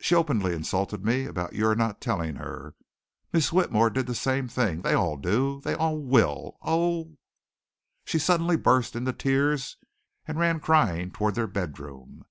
She 0.00 0.16
openly 0.16 0.52
insulted 0.52 1.04
me 1.04 1.26
about 1.26 1.52
your 1.52 1.76
not 1.76 2.00
telling 2.00 2.34
her. 2.34 2.74
Miss 3.32 3.52
Whitmore 3.52 3.88
did 3.88 4.08
the 4.08 4.16
same 4.16 4.48
thing 4.48 4.82
they 4.82 4.94
all 4.94 5.16
do! 5.16 5.60
They 5.60 5.74
all 5.74 5.96
will! 5.96 6.58
Oh!!" 6.62 7.18
She 8.04 8.18
suddenly 8.18 8.56
burst 8.56 8.96
into 8.96 9.12
tears 9.12 9.76
and 10.26 10.40
ran 10.40 10.58
crying 10.58 11.12
toward 11.12 11.36
their 11.36 11.46
bedroom. 11.46 12.24